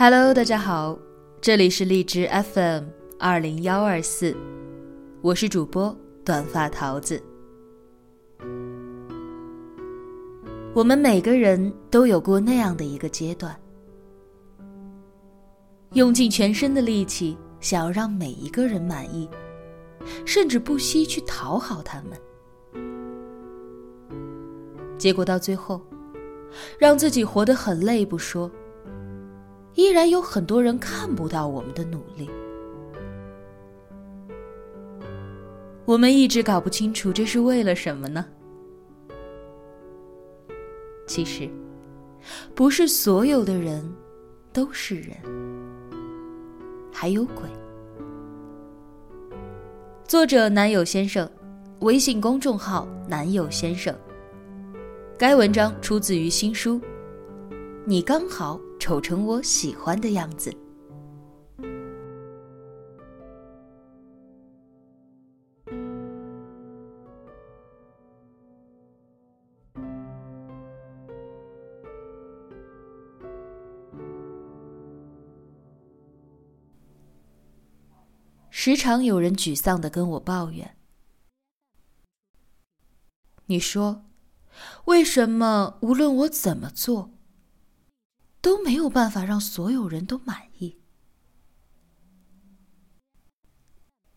[0.00, 0.96] Hello，大家好，
[1.40, 2.24] 这里是荔枝
[2.54, 2.84] FM
[3.18, 4.32] 二零幺二四，
[5.22, 5.92] 我是主播
[6.24, 7.20] 短发桃子。
[10.72, 13.60] 我们每个人都有过那样的一个阶段，
[15.94, 19.28] 用尽全身的力气想要让每一个人满意，
[20.24, 22.16] 甚至不惜去讨好他们，
[24.96, 25.80] 结果到最后，
[26.78, 28.48] 让自己活得很累不说。
[29.78, 32.28] 依然有很多人看不到我们的努力，
[35.84, 38.26] 我们一直搞不清楚这是为了什么呢？
[41.06, 41.48] 其实，
[42.56, 43.88] 不是所有的人
[44.52, 45.16] 都是人，
[46.92, 47.44] 还有鬼。
[50.08, 51.30] 作者男友先生，
[51.82, 53.96] 微信公众号男友先生。
[55.16, 56.80] 该文章出自于新书。
[57.84, 60.54] 你刚好丑成我喜欢的样子。
[78.50, 80.76] 时常有人沮丧的跟我抱怨
[83.46, 84.04] ：“你说，
[84.86, 87.12] 为什么无论我怎么做？”
[88.40, 90.78] 都没有办法让所有人都满意，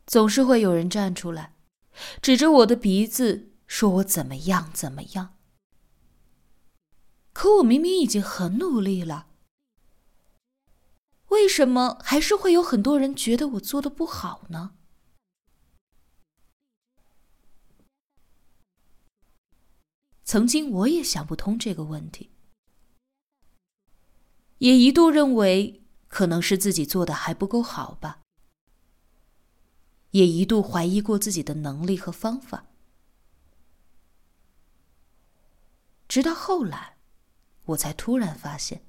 [0.05, 1.55] 总是会有人站出来，
[2.21, 5.37] 指着我的鼻子说我怎么样怎么样。
[7.33, 9.27] 可我明明已经很努力了，
[11.29, 14.75] 为什么还是会有很多人觉得我做的不好呢？
[20.23, 22.31] 曾经我也想不通这个问题。
[24.61, 28.21] 也一度认为可能是自己做的还不够好吧，
[30.11, 32.67] 也一度怀疑过自己的能力和方法，
[36.07, 36.97] 直到后来，
[37.65, 38.85] 我才突然发现，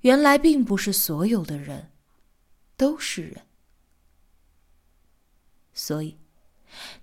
[0.00, 1.92] 原来并不是所有的人
[2.76, 3.46] 都是人，
[5.72, 6.18] 所以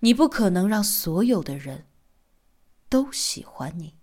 [0.02, 1.86] 你不可能让所有的人
[2.90, 4.01] 都喜欢你。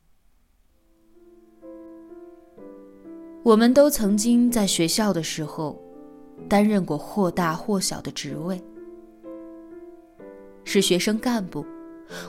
[3.49, 5.81] 我们都曾经在学校的时候，
[6.51, 8.63] 担任过或大或小的职位，
[10.65, 11.65] 是学生干部，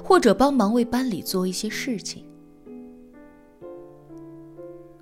[0.01, 2.25] 或者帮忙为班里做一些事情。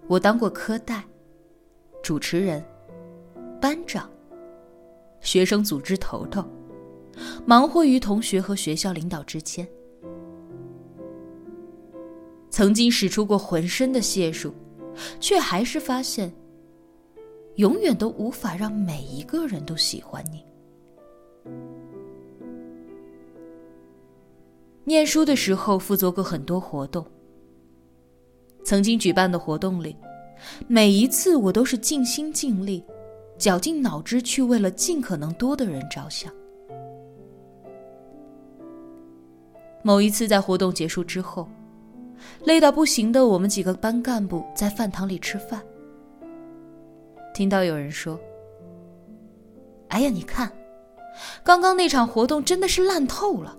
[0.08, 1.04] 我当过科代、
[2.02, 2.66] 主持人、
[3.62, 4.10] 班长、
[5.22, 6.44] 学生组织头头，
[7.46, 9.68] 忙活于同学和学校领导之间，
[12.50, 14.52] 曾经使出过浑身的解数。
[15.20, 16.32] 却还是发现，
[17.56, 20.44] 永远都无法让每一个人都喜欢你。
[24.84, 27.06] 念书的时候，负责过很多活动。
[28.64, 29.96] 曾经举办的活动里，
[30.68, 32.84] 每一次我都是尽心尽力，
[33.38, 36.34] 绞尽脑汁去为了尽可能多的人着想。
[39.84, 41.48] 某一次在活动结束之后。
[42.44, 45.62] 累到不行的我们几个班干部在饭堂里吃饭，
[47.34, 48.20] 听到有人说
[49.90, 50.52] ：“哎呀，你看，
[51.44, 53.58] 刚刚那场活动真的是烂透了。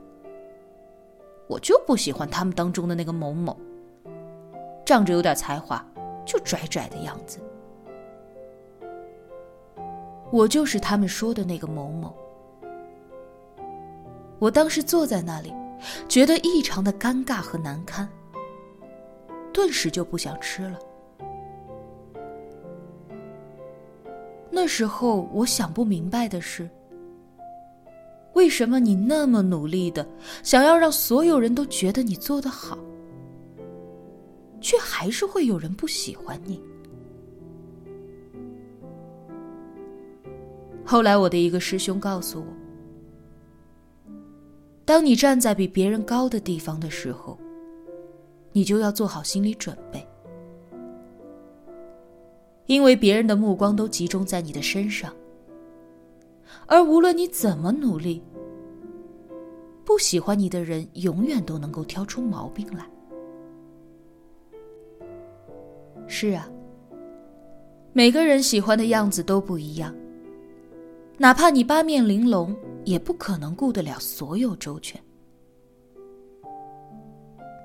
[1.49, 3.57] 我就不喜欢他们当中的那个某某，
[4.85, 5.85] 仗着有点才华，
[6.27, 7.39] 就拽拽的样子。
[10.31, 12.15] 我就是他们说的那个某某。
[14.39, 15.55] 我当时坐在那里，
[16.09, 18.09] 觉得异常的尴尬和难堪。”
[19.59, 20.79] 顿时就不想吃了。
[24.53, 26.71] 那时候我想不明白的是，
[28.35, 30.09] 为什么你那么努力的
[30.45, 32.79] 想要让所有人都觉得你做的好，
[34.61, 36.63] 却还是会有人不喜欢你？
[40.85, 44.13] 后来我的一个师兄告诉我，
[44.85, 47.37] 当你站在比别人高的地方的时候。
[48.59, 50.05] 你就要做好心理准备，
[52.67, 55.15] 因为别人的目光都集中在你的身上，
[56.67, 58.21] 而无论你怎么努力，
[59.85, 62.85] 不喜欢你的人永远都能够挑出毛病来。
[66.09, 66.51] 是啊，
[67.93, 69.95] 每个人喜欢的样子都不一样，
[71.17, 75.01] 哪怕你八面玲珑，也不可能顾得了所有周全。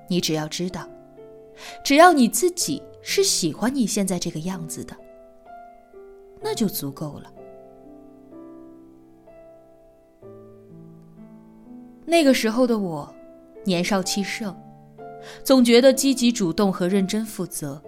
[0.08, 0.88] 你只要知道，
[1.82, 4.96] 只要你自己是喜欢你现在这个样子的，
[6.40, 7.32] 那就足够了。
[12.06, 13.12] 那个时候的我，
[13.64, 14.54] 年少气盛，
[15.42, 17.82] 总觉得积极主动和认真负责，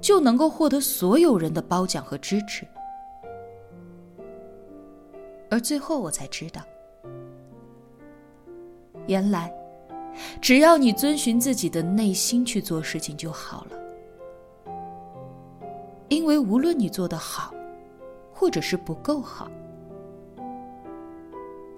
[0.00, 2.66] 就能够获得所有人的褒奖和支持。
[5.48, 6.62] 而最后，我才知道，
[9.06, 9.54] 原来，
[10.40, 13.78] 只要你遵循自己的内心去做事情就好了。
[16.08, 17.54] 因为无论你做的好，
[18.32, 19.50] 或者是不够好，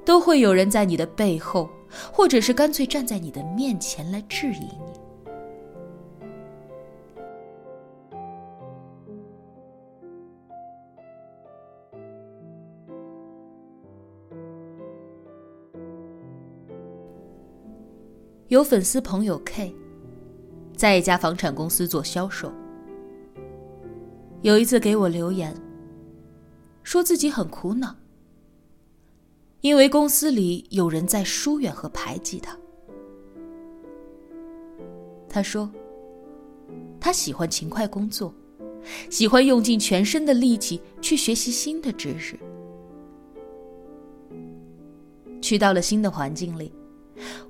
[0.05, 1.69] 都会有人在你的背后，
[2.13, 4.71] 或者是干脆站在你的面前来质疑。
[18.49, 19.75] 有粉丝朋友 K，
[20.77, 22.53] 在一家房产公司做销售。
[24.43, 25.57] 有一次给我留言，
[26.83, 27.97] 说自己很苦恼，
[29.63, 32.55] 因为公司里有人在疏远和排挤他。
[35.27, 35.71] 他说，
[37.01, 38.35] 他喜欢勤快工作，
[39.09, 42.39] 喜欢用尽全身的力气去学习新的知识，
[45.41, 46.71] 去到了新的环境里，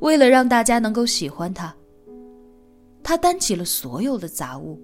[0.01, 1.75] 为了让大家能够喜欢他，
[3.03, 4.81] 他担起了所有的杂物。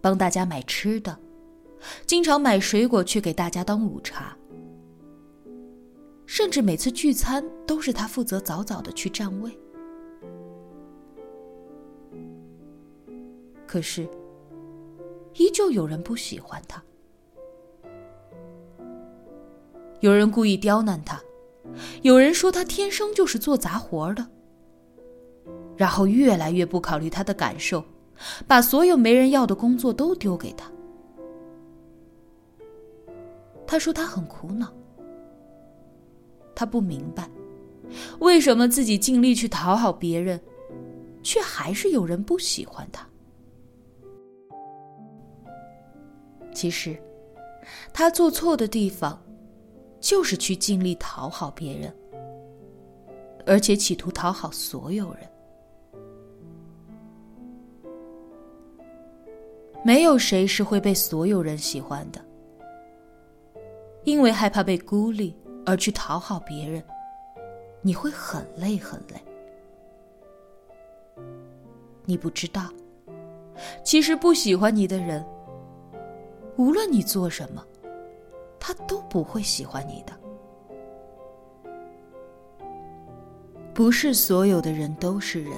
[0.00, 1.16] 帮大家买吃的，
[2.06, 4.36] 经常买水果去给大家当午茶，
[6.26, 9.56] 甚至每次聚餐都是他负责早早的去占位。
[13.64, 14.08] 可是，
[15.36, 16.82] 依旧有人不喜欢他，
[20.00, 21.22] 有人故意刁难他，
[22.02, 24.26] 有人说他天生就是做杂活的，
[25.76, 27.84] 然后越来越不考虑他的感受。
[28.46, 30.70] 把所有没人要的工作都丢给他。
[33.66, 34.72] 他说他很苦恼，
[36.54, 37.28] 他不明白，
[38.20, 40.40] 为什么自己尽力去讨好别人，
[41.22, 43.06] 却还是有人不喜欢他。
[46.52, 46.96] 其实，
[47.92, 49.21] 他做错的地方，
[50.02, 51.94] 就是去尽力讨好别人，
[53.46, 55.20] 而且企图讨好所有人。
[59.84, 62.20] 没有谁是会被所有人喜欢的，
[64.04, 65.34] 因为害怕被孤立
[65.64, 66.82] 而去讨好别人，
[67.80, 69.20] 你会很累很累。
[72.04, 72.68] 你不知道，
[73.84, 75.24] 其实不喜欢你的人，
[76.56, 77.64] 无论你做什么，
[78.64, 80.12] 他都不会喜欢你的。
[83.74, 85.52] 不是所有的人都是人，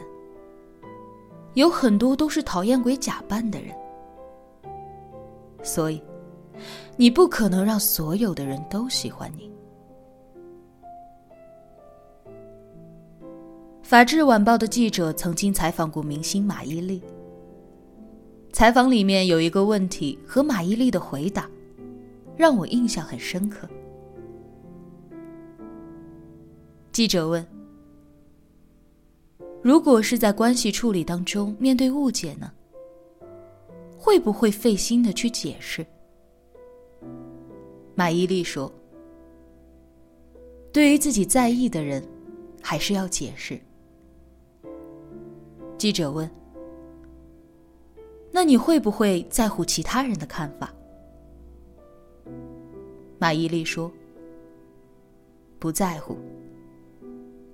[1.53, 3.77] 有很多都是讨厌鬼假扮的人。
[5.63, 6.03] 所以，
[6.97, 9.53] 你不可能让所有的人都喜欢你。
[13.83, 17.03] 法制晚报的记者曾经采访过明星马伊琍，
[18.51, 21.47] 采访里面有一个问题和马伊琍的回答，
[22.37, 23.69] 让我印象很深刻。
[26.93, 27.45] 记者问
[29.63, 32.53] ：“如果是在关系处理当中面对误解呢？”
[33.99, 35.85] 会不会费心的去解释？
[37.95, 38.71] 马伊琍说
[40.71, 42.07] ：“对于自己在意的人，
[42.61, 43.59] 还是要解释。”
[45.79, 46.31] 记者问
[48.31, 50.71] ：“那你会不会在乎其他人的看法？”
[53.25, 53.91] 马伊琍说
[55.59, 56.15] ：“不在乎。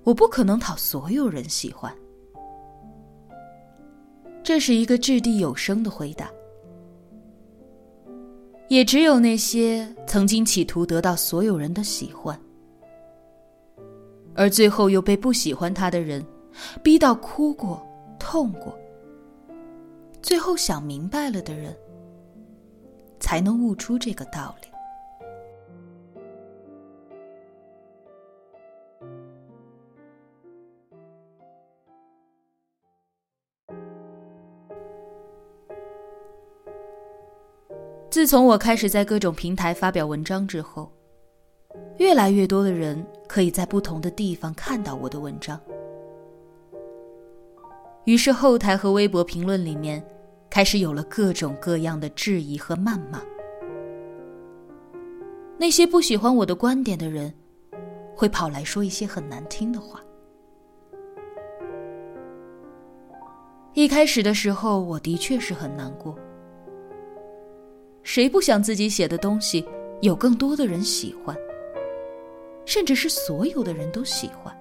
[0.03, 1.95] 我不可能讨所有人喜欢。”
[4.43, 6.29] 这是一个掷地有声的回答。
[8.67, 12.37] 也只有那些曾经企图得到所有人的喜欢，
[14.35, 16.21] 而最后又被不喜欢他的人
[16.83, 17.81] 逼到哭过、
[18.19, 18.77] 痛过，
[20.21, 21.73] 最后想明白了的人，
[23.21, 24.67] 才能悟出这个道理。
[38.21, 40.91] 自从我开始在各种平台发表文章之后，
[41.97, 45.59] 越来越多的人可以在不同的地方看到我的文章。
[48.03, 50.05] 于是后台和微博评论里面，
[50.51, 53.19] 开始有了各种各样的质疑和谩骂。
[55.57, 57.33] 那些不喜欢我的观点的人，
[58.15, 59.99] 会跑来说一些很难听的话。
[63.73, 66.15] 一开始的时候，我的确是很难过。
[68.13, 69.65] 谁不想自己写的东西
[70.01, 71.33] 有更多的人喜欢，
[72.65, 74.53] 甚至是所有的人都喜欢？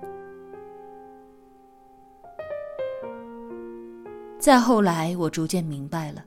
[4.39, 6.25] 再后来，我逐渐明白了，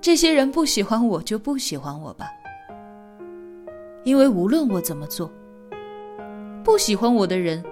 [0.00, 2.26] 这些人不喜欢我就不喜欢我吧，
[4.02, 5.30] 因为无论我怎么做，
[6.64, 7.62] 不喜欢我的人，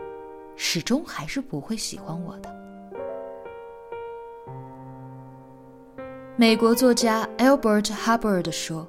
[0.55, 2.62] 始终还是不会喜欢我的。
[6.43, 8.85] 美国作家 Albert Hubbard 说：“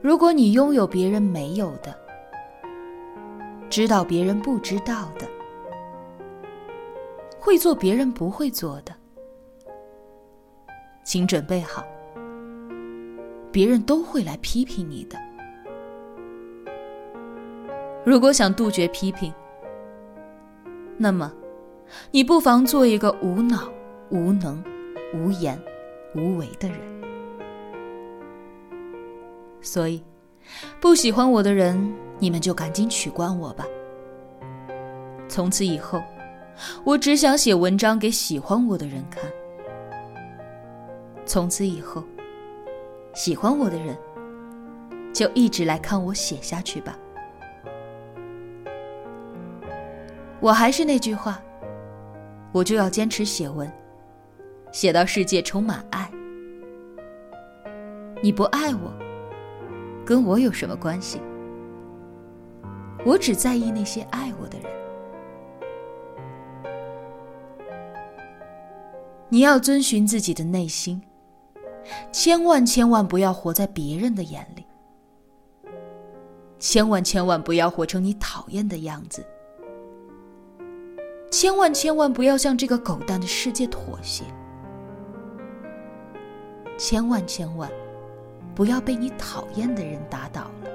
[0.00, 1.92] 如果你拥有别人没有的，
[3.68, 5.26] 知道别人不知道的，
[7.40, 8.94] 会做别人不会做的，
[11.02, 11.84] 请准备好，
[13.50, 15.18] 别人都会来批评你的。
[18.04, 19.34] 如果想杜绝批评，
[20.96, 21.32] 那么
[22.12, 23.68] 你不妨做一个无脑、
[24.10, 24.62] 无能。”
[25.12, 25.60] 无言、
[26.14, 26.78] 无为的人，
[29.60, 30.02] 所以
[30.80, 33.66] 不喜欢我的人，你们就赶紧取关我吧。
[35.28, 36.02] 从此以后，
[36.84, 39.24] 我只想写文章给喜欢我的人看。
[41.26, 42.02] 从此以后，
[43.14, 43.96] 喜欢我的人
[45.12, 46.98] 就一直来看我写下去吧。
[50.40, 51.40] 我还是那句话，
[52.52, 53.70] 我就要坚持写文。
[54.72, 56.10] 写到世界充满爱，
[58.22, 58.92] 你不爱我，
[60.04, 61.20] 跟我有什么关系？
[63.04, 64.70] 我只在意那些爱我的人。
[69.28, 71.00] 你要遵循自己的内心，
[72.12, 74.66] 千万千万不要活在别人的眼里，
[76.58, 79.24] 千万千万不要活成你讨厌的样子，
[81.30, 84.24] 千万千万不要向这个狗蛋的世界妥协。
[86.80, 87.70] 千万千万，
[88.54, 90.70] 不要被你讨厌的人打倒了。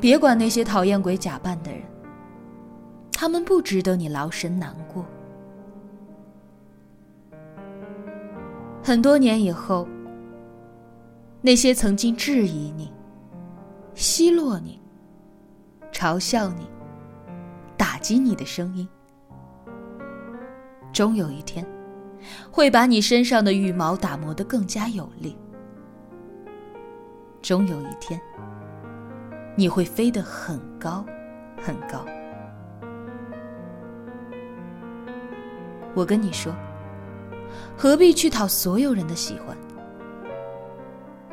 [0.00, 1.82] 别管那些讨厌鬼假扮的人，
[3.12, 5.06] 他们不值得你劳神难过。
[8.82, 9.86] 很多年以后，
[11.40, 12.92] 那些曾经质疑你、
[13.94, 14.80] 奚落你、
[15.92, 16.68] 嘲笑你、
[17.76, 18.86] 打击你的声音。
[20.96, 21.62] 终有一天，
[22.50, 25.36] 会把你身上的羽毛打磨得更加有力。
[27.42, 28.18] 终有一天，
[29.56, 31.04] 你会飞得很高，
[31.60, 32.02] 很高。
[35.94, 36.50] 我跟你说，
[37.76, 39.54] 何必去讨所有人的喜欢？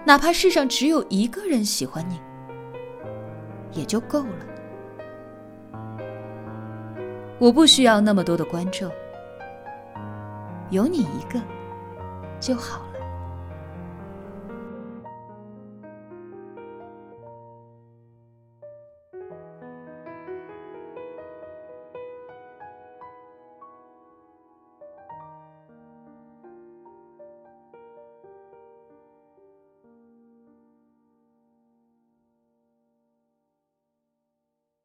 [0.04, 2.20] 哪怕世上只有一个人喜欢你，
[3.72, 5.80] 也就够了。
[7.40, 8.92] 我不需要那么多的观众。
[10.74, 11.40] 有你一个
[12.40, 12.93] 就好了。